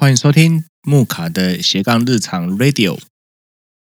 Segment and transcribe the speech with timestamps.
[0.00, 3.00] 欢迎收听木卡的斜杠日常 Radio。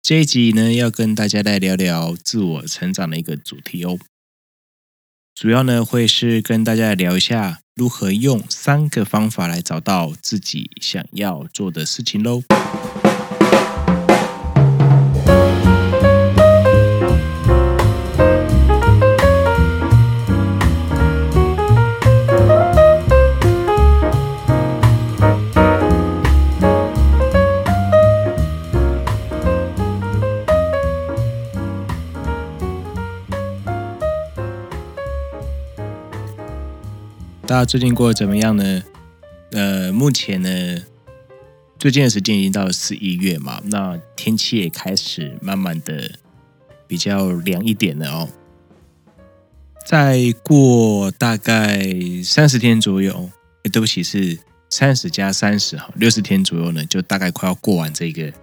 [0.01, 3.97] 这一集呢，要跟大家来聊聊自我成长的一个主题哦。
[5.33, 12.43] 主要呢，会是跟大家来聊一下如何用三个方法来找到自己想要做的事情喽。
[37.53, 38.83] 大家最近过得怎么样呢？
[39.51, 40.83] 呃，目前呢，
[41.77, 46.13] 最近的时间已经到了十一月嘛，那天气也开始慢慢的
[46.87, 48.29] 比较凉一点了哦。
[49.85, 53.29] 再过大概三十天左右，
[53.65, 54.39] 欸，对不起，是
[54.71, 58.33] 三十加三十哈，六十天左右呢，就大概快要过完这个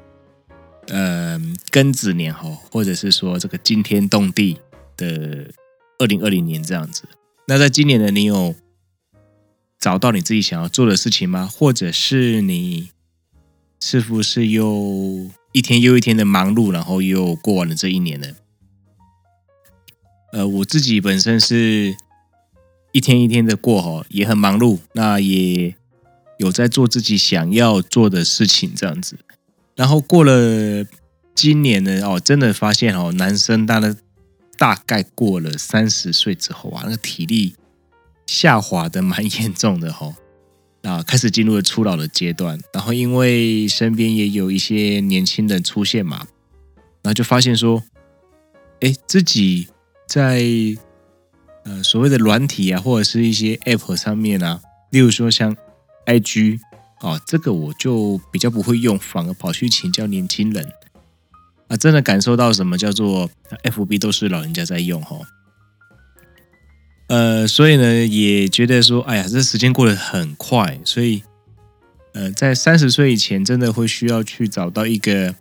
[0.87, 1.37] 呃
[1.73, 4.61] 庚子年哈，或者是说这个惊天动地
[4.97, 5.51] 的
[5.99, 7.03] 二零二零年这样子。
[7.49, 8.55] 那在今年呢，你有
[9.81, 11.49] 找到你自己想要做的事情吗？
[11.51, 12.91] 或者是你
[13.81, 18.29] 是不是又一天又一天的忙碌，然后又过完了这一年呢？
[20.33, 21.97] 呃，我自己本身是
[22.93, 25.75] 一天一天的过哈，也很忙碌，那也
[26.37, 29.17] 有在做自己想要做的事情这样子。
[29.75, 30.85] 然后过了
[31.35, 33.97] 今年呢，哦，真的发现哦，男生大概
[34.59, 37.55] 大概过了三十岁之后啊，那个体力。
[38.31, 40.15] 下滑的蛮严重的吼，
[40.83, 46.29] 啊，开始进入了初老的阶段，然后因为身边也有一些年轻人出现嘛，
[47.03, 47.83] 然后就发现说，
[48.83, 49.67] 哎，自己
[50.07, 50.45] 在
[51.65, 55.57] 呃所谓的软体啊，或者是一些 App 上面啊，例如说像
[56.07, 56.61] IG
[57.01, 60.65] 啊，这个我就比较不会用，反而跑去请教年轻人
[61.67, 63.29] 啊，真的感受到什么叫做
[63.65, 65.27] FB 都是老人家在用吼。
[67.11, 71.25] 呃，所以呢，也觉得说，哎呀，这时间过得很快，所以，
[72.13, 75.35] 呃，在三十岁以前，真的会需要去找到一个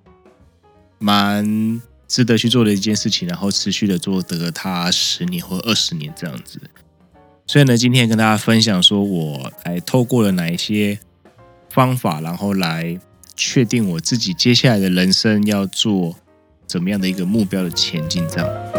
[0.97, 6.59] 蛮值得去做的一件事情，然后持续的做得它十年或二十年这样子。
[7.45, 10.97] 所以呢，今天跟大家分享说，我来透过了哪一些
[11.69, 12.99] 方法，然后来
[13.35, 16.15] 确定我自己接下来的人生要做
[16.65, 18.78] 怎么样的一个目标的前进，这样。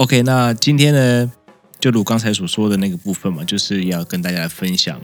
[0.00, 1.30] OK，那今天呢，
[1.78, 4.98] 就如刚才所说的那个部分嘛，就是要跟大家分享，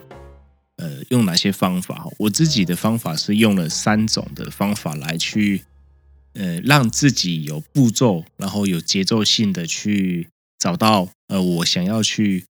[0.77, 2.09] 呃，用哪些方法。
[2.17, 5.65] 我自己的方法是用了三种的方法来去，
[6.33, 12.47] 呃，让自己有步骤，然后有节奏性的去找到，呃，我想要去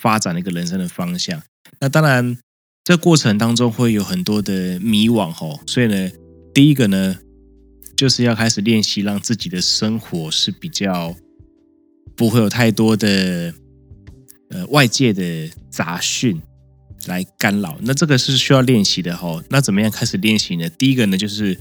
[0.00, 1.42] 发展的一个人生的方向。
[1.80, 2.38] 那当然，
[2.84, 6.12] 这过程当中会有很多的迷惘吼，所以呢，
[6.54, 7.18] 第一个呢，
[7.96, 11.16] 就是要开始练习，让自己的生活是比较。
[12.18, 13.54] 不会有太多的
[14.50, 16.42] 呃外界的杂讯
[17.06, 19.40] 来干扰，那这个是需要练习的哈。
[19.48, 20.68] 那怎么样开始练习呢？
[20.70, 21.56] 第一个呢，就是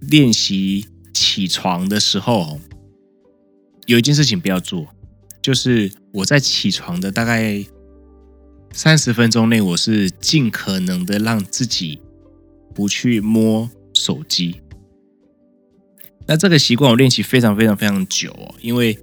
[0.00, 0.84] 练习
[1.14, 2.58] 起床的时候，
[3.86, 4.88] 有一件事情不要做，
[5.40, 7.64] 就是我在起床的大概
[8.72, 12.02] 三十分钟内，我是尽可能的让自己
[12.74, 14.60] 不去摸手机。
[16.26, 18.98] 那这个习惯我练习非常非常非常久哦，因为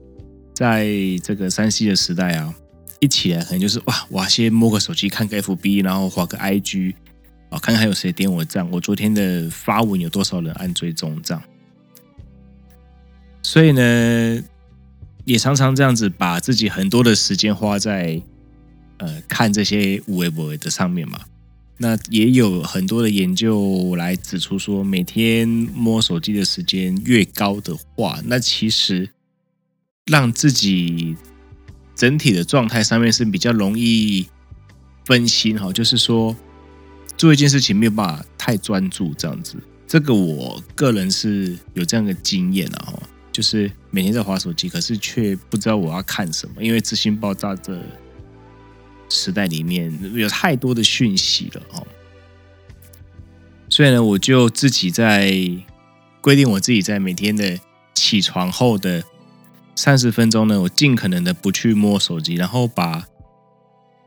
[0.54, 0.88] 在
[1.24, 2.54] 这个三 C 的时代啊，
[3.00, 6.96] 一起来可能就是哇，我先摸个手机，看个 FB，然后划个 IG，
[7.50, 11.44] 啊，看看还有谁点我赞，我昨天的发文有多少人按追踪这样。
[13.44, 14.44] 所以呢，
[15.26, 18.22] 也常常这样子把自己很多的时间花在
[18.98, 21.20] 呃看这些有的没的上面嘛。
[21.82, 29.10] 那也有很多的研究来指出说，每天摸手机的时间越高的话，那其实
[30.06, 31.16] 让自己
[31.96, 34.28] 整体的状态上面是比较容易
[35.06, 36.36] 分心哈，就是说
[37.16, 39.56] 做一件事情没有办法太专注这样子。
[39.88, 43.00] 这个我个人是有这样的经验啊，
[43.32, 47.82] 就是每天在滑手机，可是却不知道我要看什么，因为资讯爆炸的。
[49.10, 51.86] 时代里面有太多的讯息了哦，
[53.68, 55.34] 所以呢，我就自己在
[56.22, 57.60] 规定我自己在每天的
[57.94, 59.04] 起床后的
[59.76, 63.06] 三十分钟呢，我尽可能的不去摸手机，然后把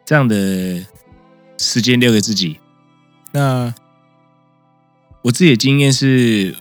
[0.04, 0.84] 这样的
[1.58, 2.58] 时间留给自己。
[3.32, 3.74] 那
[5.22, 6.54] 我自己的经验是，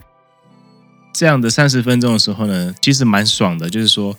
[1.13, 4.17] 这样的三十分钟的时候呢，其实蛮爽的，就是说，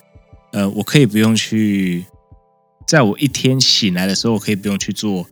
[0.53, 2.05] 呃，我可以不用去，
[2.87, 5.27] 在我一天醒来的时候，我可以不用去做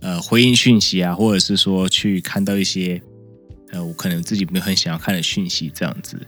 [0.00, 3.00] 呃回应讯息啊，或者是说去看到一些
[3.70, 6.18] 呃我可能自己没有很想要看的讯息这样子。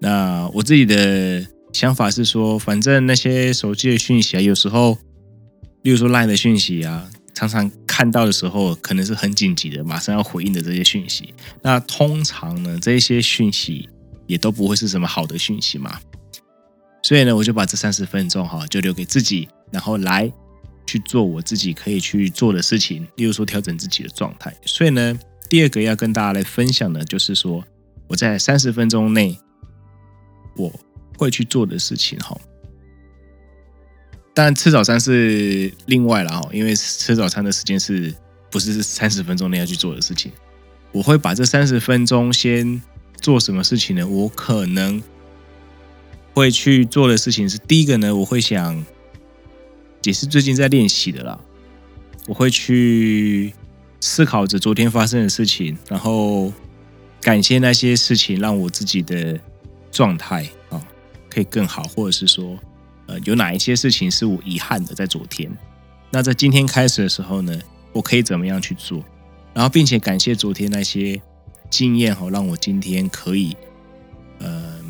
[0.00, 4.98] 那我自己的想法是说，反正那些手机的讯息啊，有时候，
[5.82, 11.32] 例如说 LINE 的讯息啊，常常看到的时候，可能是很紧急的，马上要回应的这些讯息。
[11.62, 13.88] 那通常呢，这些讯息
[14.26, 15.98] 也都不会是什么好的讯息嘛。
[17.02, 20.32] 所以呢，我就把这三十分钟哈，就留给自己，然后来
[20.86, 24.54] 去做我自己可以去做的事情，例如说调整自己的状态。
[24.64, 25.18] 所以呢，
[25.48, 27.64] 第二个要跟大家来分享的，就是说
[28.08, 29.38] 我在三十分钟内。
[30.56, 30.72] 我
[31.18, 32.40] 会去做的事情哈，
[34.32, 38.14] 但吃早餐是另外了哈，因为吃早餐的时间是
[38.52, 40.30] 不是三十分钟内要去做的事情？
[40.92, 42.80] 我会把这三十分钟先
[43.20, 44.06] 做什么事情呢？
[44.06, 45.02] 我可能
[46.32, 48.86] 会去做的事情是第一个呢，我会想
[50.04, 51.38] 也是最近在练习的啦，
[52.28, 53.52] 我会去
[54.00, 56.52] 思考着昨天发生的事情，然后
[57.20, 59.40] 感谢那些事情让我自己的。
[59.94, 60.82] 状态啊，
[61.30, 62.58] 可以更好，或者是说，
[63.06, 65.48] 呃，有哪一些事情是我遗憾的在昨天？
[66.10, 67.56] 那在今天开始的时候呢，
[67.92, 69.04] 我可以怎么样去做？
[69.52, 71.22] 然后，并且感谢昨天那些
[71.70, 73.56] 经验哈，让我今天可以，
[74.40, 74.80] 呃，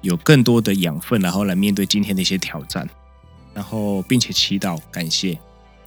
[0.00, 2.88] 有更多的养分，然后来面对今天的一些挑战。
[3.58, 5.36] 然后，并且祈祷感谢，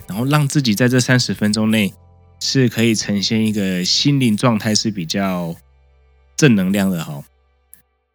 [0.05, 1.93] 然后让自己在这三十分钟内
[2.41, 5.55] 是可以呈现一个心灵状态是比较
[6.35, 7.23] 正能量的哈。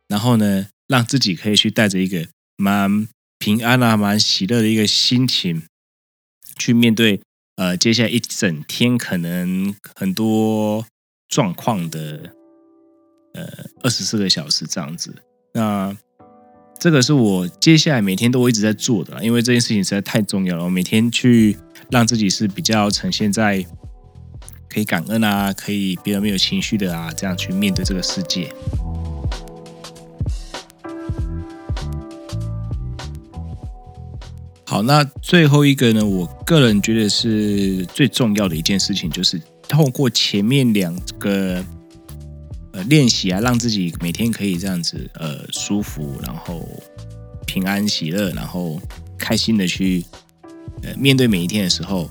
[0.09, 3.09] 然后呢，让自己可以去带着一个蛮
[3.39, 5.63] 平安啊、蛮喜乐的一个心情，
[6.59, 7.23] 去面对
[7.55, 10.85] 呃接下来一整天可能很多
[11.31, 12.31] 状况的
[13.33, 13.49] 呃
[13.83, 15.15] 二十四个小时这样子。
[15.55, 15.97] 那
[16.79, 20.65] 这个是我接下来每天都一直在做的，因为这件事情实在太重要了。
[20.65, 21.57] 我每天去
[21.91, 23.65] 让自己是比较呈现在
[24.69, 28.53] 可以感恩啊，可以别人没有情绪的啊，这样去面对这个世界。
[34.67, 36.05] 好，那最后一个呢？
[36.05, 41.65] 我个人觉得是最重要的一件事情，就是透过前面两个
[42.89, 46.67] 练习啊，让自己每天可以这样子呃舒服，然后
[47.47, 48.81] 平安喜乐，然后
[49.19, 50.05] 开心的去
[50.83, 52.11] 呃面对每一天的时候，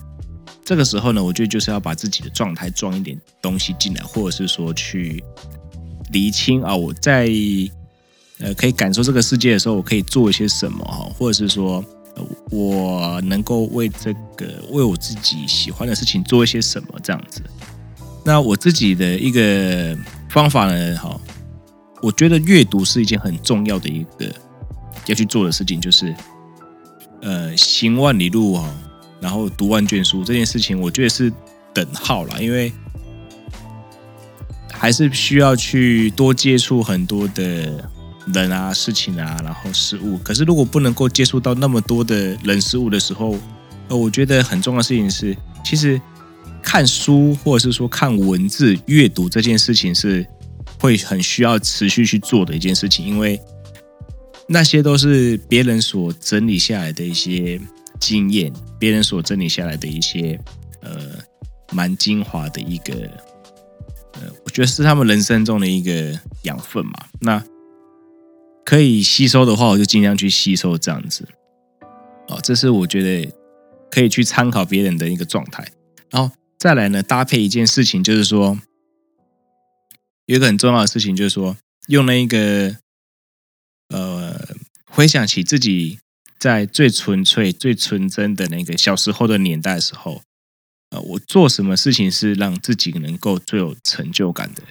[0.63, 5.23] 这个时候呢，我觉得就是要把自己的状态装一点东西进来，或者是说去
[6.11, 7.29] 厘清啊，我在
[8.39, 11.83] 呃可以感受这个世界的时候，我可以做一些什么哈，或者是说。
[12.49, 17.41] 我能够为这个为我自己喜欢的事情做一些什么这样子？
[18.23, 19.93] 那我自己的一个
[20.35, 20.97] 方法呢？
[20.97, 21.17] 哈，
[22.01, 24.29] 我觉得阅读是一件很重要的一个
[25.05, 26.13] 要去做的事情，就是
[27.21, 28.69] 呃，行万里路哈，
[29.21, 31.31] 然后读万卷书这件事情，我觉得是
[31.73, 32.69] 等号啦，因为
[34.73, 37.89] 还是需要去多接触很多的。
[38.33, 40.17] 人啊，事情啊，然后事物。
[40.23, 43.37] 可是如果不能够接触到那么多的人事物的时候，
[43.87, 46.01] 呃，我觉得很重要的事情是，其实
[46.65, 50.25] 看书或者是说看文字阅读这件事情是
[50.79, 53.39] 会很需要持续去做的一件事情，因为
[54.49, 57.61] 那些都是别人所整理下来的一些
[57.99, 60.37] 经验，别人所整理下来的一些
[60.81, 61.11] 呃
[61.71, 62.93] 蛮精华的一个
[64.13, 66.93] 呃，我觉得是他们人生中的一个养分嘛。
[67.21, 67.43] 那
[68.65, 71.27] 可以吸收的话，我就尽量去吸收这样子。
[72.27, 73.31] 哦，这是我觉得
[73.91, 75.63] 可以去参考别人的一个状态。
[76.09, 78.59] 然后再来呢，搭配一件事情，就是说
[80.25, 81.55] 有一个很重要的事情，就是说
[81.87, 82.77] 用那一个
[83.89, 84.55] 呃，
[84.89, 85.99] 回想起自己
[86.39, 90.21] 在最纯粹、最纯真的那个小时候的年代的时候，
[90.89, 94.63] 呃，我做什么事情是让自己能够最有成就感的，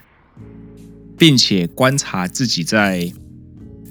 [1.17, 3.13] 并且观察自己在。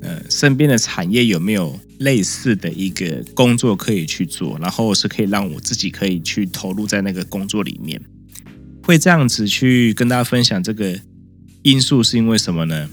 [0.04, 8.02] 呃，身边的产业有没有类似的一个工作可以去做，然后是可以让我自己可以去投入在那个工作里面，
[8.84, 11.00] 会这样子去跟大家分享这个
[11.62, 12.90] 因素是因为什么呢？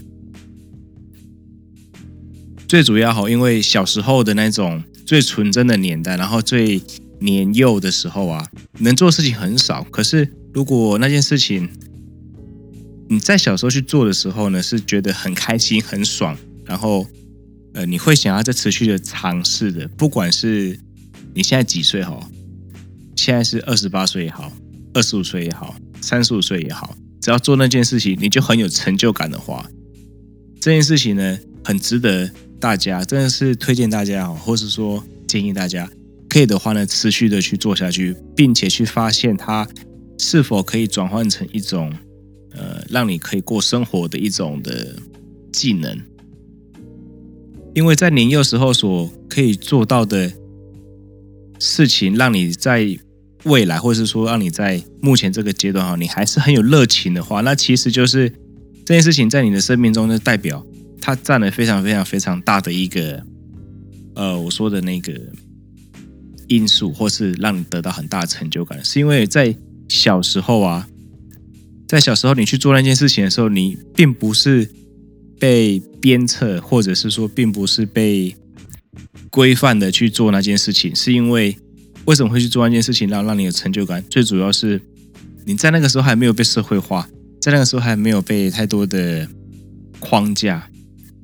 [2.65, 6.81] 最主要哈，因为小时候的那种最纯真的年代，然后最
[7.19, 8.49] 年幼的时候啊，
[8.79, 9.83] 能做事情很少。
[9.91, 11.69] 可是如果那件事情
[13.09, 16.37] 你在小时候去做的时候呢，是觉得很开心、很爽。
[16.71, 17.05] 然后，
[17.73, 20.79] 呃，你会想要再持续的尝试的，不管是
[21.33, 22.17] 你现在几岁哈，
[23.17, 24.49] 现在是二十八岁也好，
[24.93, 29.69] 二十五岁也好，三十五岁也好，只要做那件事情，你就很有成就感的话，
[30.61, 35.91] 这件事情呢，很值得大家，真的是推荐大家哦，或是说建议大家，
[36.29, 39.67] 可以的话呢，持续的去做下去，并且去发现它
[40.17, 41.93] 是否可以转换成一种
[42.53, 44.95] 呃，让你可以过生活的一种的
[45.51, 45.99] 技能。
[47.73, 50.31] 因为在年幼时候所可以做到的
[51.59, 52.87] 事情，让你在
[53.43, 58.29] 未来，或者是说让你在目前这个阶段哈，你还是很有热情的话，那其实就是
[58.85, 60.65] 这件事情在你的生命中就代表
[60.99, 63.23] 它占了非常非常非常大的一个，
[64.15, 65.13] 呃，我说的那个。
[66.47, 69.55] 因素，或是让你得到很大的成就感，是因为在
[69.87, 70.85] 小时候啊，
[71.87, 74.69] 在小时候你去做那件事情的时候，你并不是
[75.41, 78.35] 被鞭策，或者是说并不是被
[79.31, 81.57] 规范的去做那件事情，是因为
[82.05, 84.03] 为什么会去做那件事情，让让你有成就感？
[84.07, 84.79] 最主要是
[85.43, 87.09] 你在那个时候还没有被社会化，
[87.41, 89.27] 在那个时候还没有被太多的
[89.99, 90.69] 框架，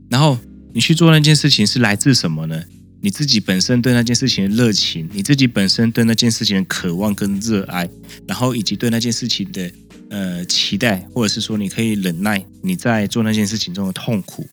[0.10, 0.36] 然后
[0.74, 2.64] 你去做那件事情是来自什么呢？
[3.00, 7.88] 你自己本身对那件事情的热情，你自己本身对那件事情的渴望跟热爱，
[8.28, 9.72] 然后以及对那件事情的
[10.10, 14.48] 呃期待，或者是说你可以忍耐你在做那件事情中的痛苦，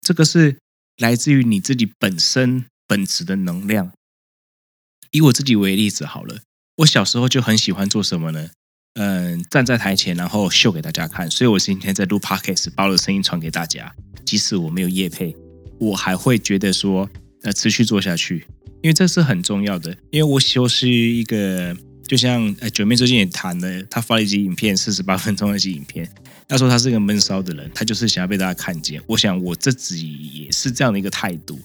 [0.00, 0.56] 这个是
[0.98, 3.92] 来自于你自己本身本质的能量。
[5.10, 6.40] 以我自己为例子好了，
[6.76, 8.50] 我小时候就很喜欢做什么呢？
[8.94, 13.94] 嗯、站在台前然后秀给大家看，所以我今天在录 Podcast，把我的声音传给大家，
[14.24, 15.34] 即使我没有夜配，
[15.78, 17.08] 我还会觉得说。
[17.44, 18.46] 呃，持续做下去，
[18.84, 19.90] 因为这是很重要的。
[20.12, 21.76] 因为我就是一个，
[22.12, 26.06] 就像呃九妹最近也谈了，他发了一集影片，四十八分钟的一集影片。
[26.46, 29.00] 他说他是一个闷骚的人，他就是想要被大家看见。
[29.06, 31.58] 我想我自己也是这样的一个态度。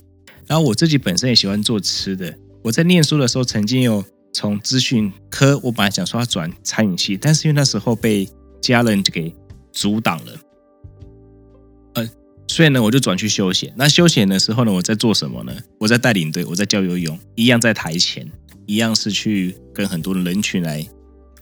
[0.46, 2.34] 然后我自己本身也喜欢做吃的。
[2.63, 4.01] 我在念书的时候，曾经有
[4.32, 8.25] 从资讯科，我本来想说要转餐饮系，但是因为那时候被
[8.62, 9.36] 家人就给
[9.74, 12.08] 阻挡了。
[12.50, 13.74] 所以呢，我就转去休闲。
[13.75, 15.54] 那休闲的时候呢，我在做什么呢？
[15.77, 18.25] 我在带领队，我在教游泳，一样在台前，
[18.68, 20.88] 一样是去跟很多的人群来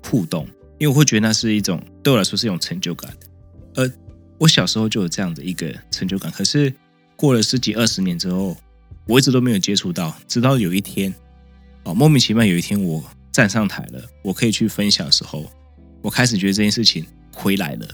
[0.01, 0.48] 互动。
[0.77, 3.13] 因为我会觉得那是一种对我来说是一种成就感。
[3.75, 3.91] 而
[4.38, 6.32] 我小时候就有这样的一个成就感。
[6.32, 6.74] 可是
[7.15, 8.55] 过了十几二十年之后，
[9.08, 10.15] 我一直都没有接触到。
[10.27, 11.13] 直到有一天，
[11.84, 15.50] 哦，莫名其妙有一天我站上台了，我可以去分享的时候，
[16.01, 17.88] 我开始觉得这件事情回来了，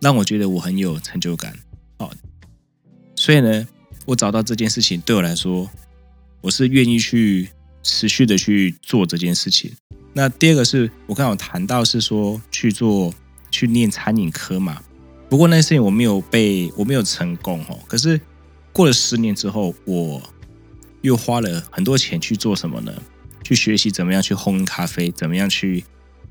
[0.00, 1.54] 让我觉得我很有成就感。
[1.98, 2.10] 哦。
[3.16, 3.68] 所以呢，
[4.06, 5.68] 我找到这件事情对我来说，
[6.40, 7.50] 我是愿意去
[7.82, 9.72] 持续的去做这件事情。
[10.12, 13.14] 那第二个是我刚好谈到是说去做
[13.50, 14.82] 去念餐饮科嘛，
[15.28, 17.78] 不过那事情我没有被我没有成功哦。
[17.86, 18.20] 可是
[18.72, 20.22] 过了十年之后，我
[21.02, 22.92] 又花了很多钱去做什么呢？
[23.44, 25.84] 去学习怎么样去烘咖啡，怎么样去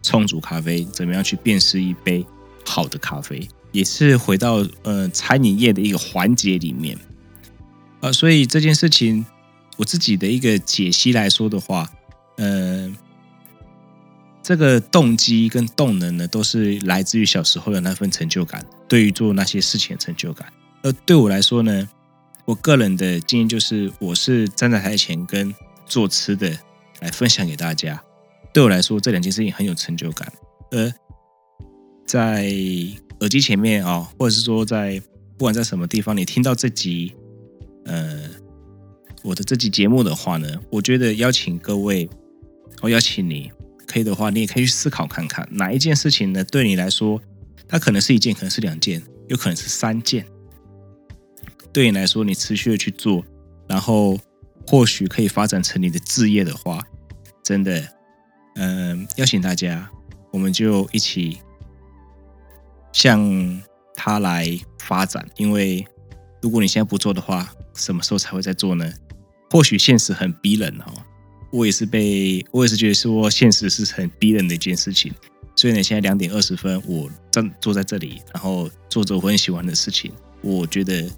[0.04, 2.25] 冲煮咖啡，怎么样去辨识一杯
[2.66, 3.48] 好的咖啡。
[3.72, 6.98] 也是回到呃餐饮业的一个环节里面，
[8.01, 9.25] 呃，所以这件事情
[9.78, 11.90] 我自己的一个解析来说的话，
[12.38, 12.94] 呃，
[14.44, 20.52] 这个动机跟动能呢，都是来自于小时候的那份成就感，对于做那些事情的成就感。
[20.84, 21.88] 而对我来说呢，
[22.46, 25.54] 我个人的经验就是，我是站在台前跟
[25.86, 26.58] 做吃的
[27.00, 28.04] 来分享给大家，
[28.54, 30.32] 对我来说这两件事情很有成就感，
[30.72, 30.94] 而
[32.06, 32.52] 在。
[33.20, 35.02] 耳机前面啊，或者是说在
[35.40, 37.12] 不管在什么地方，你听到这集
[37.86, 38.27] 呃
[39.28, 42.10] 我的这集节目的话呢，我觉得邀请各位，
[42.82, 43.52] 我邀请你，
[43.86, 47.22] 可以的话，你也可以去思考看看哪一件事情呢，对你来说，
[47.68, 50.26] 它可能是一件，可能是两件，有可能是三件，
[51.74, 53.22] 对你来说，你持续的去做，
[53.68, 54.18] 然后
[54.66, 56.82] 或许可以发展成你的志业的话，
[57.44, 57.86] 真的，
[58.56, 59.90] 嗯、邀请大家，
[60.32, 61.38] 我们就一起。
[62.94, 63.62] 向
[63.94, 65.86] 他来发展，因为
[66.42, 68.92] 如果你现在不做的话，什么时候才会再做呢？
[69.50, 70.94] 或许现实很逼人哦。
[71.51, 75.13] 我也是被，我也是觉得说现实是很逼人的一件事情。
[75.56, 80.12] 所以呢，现在两点二十分，我正坐在这里，然后做着我很喜欢的事情，
[80.42, 81.10] 我觉得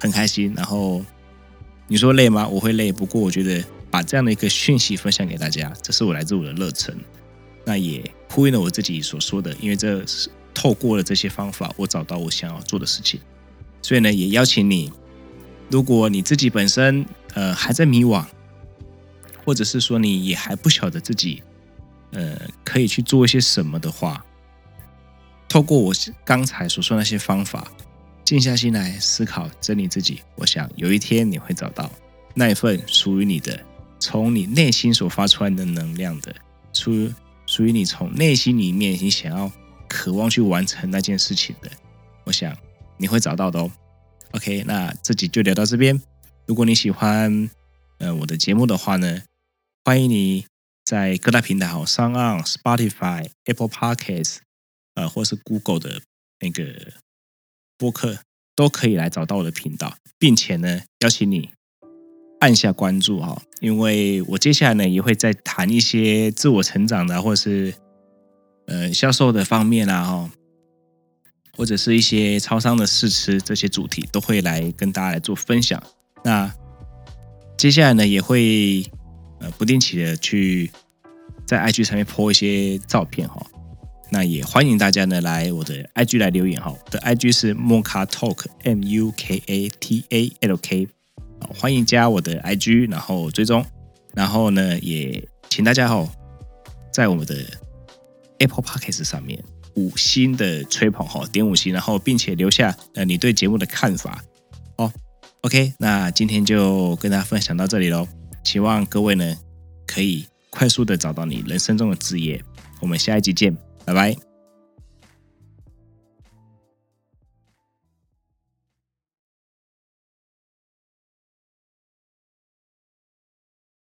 [0.00, 0.52] 很开心。
[0.56, 1.04] 然后
[1.88, 2.48] 你说累吗？
[2.48, 6.96] 我会累，不过我觉得把这样的一个讯息分享给大家，这是我来自我的热忱。
[7.64, 10.30] 那也呼应了我自己所说的，因为这是。
[10.58, 13.20] 透过了这些方法，我找到我想要做的事情。
[13.82, 14.90] 所以呢，也邀请你，
[15.68, 17.04] 如果你自己本身
[17.36, 18.24] 呃还在迷惘，
[19.44, 21.40] 或者是说你也还不晓得自己
[22.10, 24.24] 呃可以去做一些什么的话，
[25.48, 27.70] 透过我刚才所说那些方法，
[28.24, 31.88] 静下心来思考整理自己，我想有一天你会找到
[32.34, 33.56] 那一份属于你的，
[34.00, 36.34] 从你内心所发出来的能量的，
[36.72, 37.12] 属
[37.46, 39.52] 属于你从内心里面你想要。
[39.88, 41.70] 渴望去完成那件事情的，
[42.24, 42.52] 我想
[42.96, 43.70] 你会找到的哦。
[44.32, 45.96] OK，那这集就聊到这边。
[46.46, 47.50] 如果你喜欢
[47.98, 49.22] 呃我的节目的话呢，
[49.84, 50.46] 欢迎你
[50.84, 54.36] 在各大平台，好上岸、Spotify、Apple Podcasts，
[54.94, 56.02] 呃，或是 Google 的
[56.40, 56.92] 那个
[57.76, 58.20] 播客，
[58.54, 61.50] 都可以来找到我的频道，并且呢，邀请你
[62.38, 67.74] 按下关注哈，因为我接下来呢也会再谈一些自我成长的，或是
[68.66, 70.30] 呃销售的方面啊哈。
[71.56, 75.82] 或者是一些超商的试吃这些主题，都会来跟大家来做分享。
[76.26, 76.52] 那
[77.56, 78.84] 接下来呢，也会
[79.38, 80.68] 呃不定期的去
[81.46, 83.46] 在 IG 上面 po 一些照片哈。
[84.10, 86.72] 那也欢迎大家呢来我的 IG 来留言哈。
[86.72, 90.88] 我的 IG 是 Muka Talk M U K A T A L K，
[91.56, 93.64] 欢迎加我的 IG，然后追踪。
[94.12, 96.10] 然后呢，也请大家哦
[96.92, 97.36] 在我们的
[98.38, 99.40] Apple Podcast 上面。
[99.76, 104.24] 五星的吹捧哈，点五星，然后并且留下呃你对节目的看法。
[105.46, 108.08] OK，那今天就跟大家分享到这里喽。
[108.42, 109.36] 希望各位呢
[109.86, 112.42] 可以快速的找到你人生中的职业。
[112.80, 114.35] 我们下一集见，拜拜。